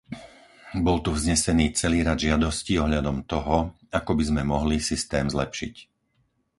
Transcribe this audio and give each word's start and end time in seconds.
Bol 0.87 0.97
tu 1.05 1.09
vznesený 1.17 1.65
celý 1.81 1.99
rad 2.07 2.17
žiadostí 2.25 2.73
ohľadom 2.83 3.17
toho, 3.33 3.57
ako 3.99 4.11
by 4.17 4.23
sme 4.29 4.41
mohli 4.53 4.77
systém 4.89 5.25
zlepšiť. 5.35 5.75